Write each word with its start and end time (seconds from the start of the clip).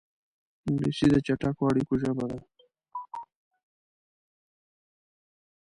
انګلیسي 0.67 1.07
د 1.11 1.15
چټکو 1.25 1.63
اړیکو 1.69 1.93
ژبه 2.01 2.25
ده 2.29 2.37